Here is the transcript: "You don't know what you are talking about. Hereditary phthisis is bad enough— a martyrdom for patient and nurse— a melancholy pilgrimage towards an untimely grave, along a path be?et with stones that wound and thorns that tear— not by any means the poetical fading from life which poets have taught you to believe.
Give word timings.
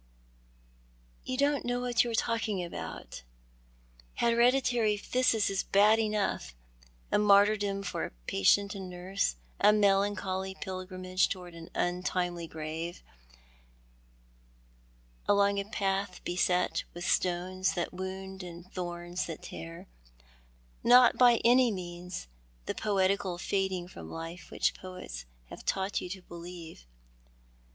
"You 1.25 1.37
don't 1.37 1.63
know 1.63 1.79
what 1.79 2.03
you 2.03 2.09
are 2.09 2.15
talking 2.15 2.63
about. 2.63 3.21
Hereditary 4.15 4.97
phthisis 4.97 5.47
is 5.51 5.61
bad 5.61 5.99
enough— 5.99 6.55
a 7.11 7.19
martyrdom 7.19 7.83
for 7.83 8.11
patient 8.25 8.73
and 8.73 8.89
nurse— 8.89 9.35
a 9.59 9.71
melancholy 9.71 10.55
pilgrimage 10.55 11.29
towards 11.29 11.55
an 11.55 11.69
untimely 11.75 12.47
grave, 12.47 13.03
along 15.27 15.59
a 15.59 15.65
path 15.65 16.23
be?et 16.23 16.83
with 16.95 17.05
stones 17.05 17.75
that 17.75 17.93
wound 17.93 18.41
and 18.41 18.73
thorns 18.73 19.27
that 19.27 19.43
tear— 19.43 19.85
not 20.83 21.15
by 21.19 21.35
any 21.45 21.69
means 21.69 22.27
the 22.65 22.73
poetical 22.73 23.37
fading 23.37 23.87
from 23.87 24.09
life 24.09 24.49
which 24.49 24.73
poets 24.73 25.25
have 25.51 25.63
taught 25.63 26.01
you 26.01 26.09
to 26.09 26.23
believe. 26.23 26.87